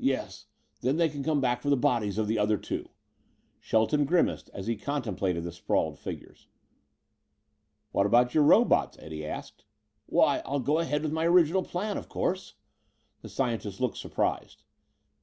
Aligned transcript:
"Yes. 0.00 0.46
Then 0.80 0.96
they 0.96 1.10
can 1.10 1.22
come 1.22 1.42
back 1.42 1.60
for 1.60 1.68
the 1.68 1.76
bodies 1.76 2.16
of 2.16 2.26
the 2.26 2.38
other 2.38 2.56
two." 2.56 2.88
Shelton 3.60 4.06
grimaced 4.06 4.48
as 4.54 4.66
he 4.66 4.76
contemplated 4.76 5.44
the 5.44 5.52
sprawled 5.52 5.98
figures. 5.98 6.46
"What 7.92 8.06
about 8.06 8.32
your 8.34 8.44
robots?" 8.44 8.96
Eddie 8.98 9.26
asked. 9.26 9.64
"Why, 10.06 10.38
I'll 10.46 10.60
go 10.60 10.78
ahead 10.78 11.02
with 11.02 11.12
my 11.12 11.26
original 11.26 11.62
plans, 11.62 11.98
of 11.98 12.08
course." 12.08 12.54
The 13.20 13.28
scientist 13.28 13.78
looked 13.78 13.98
surprised. 13.98 14.62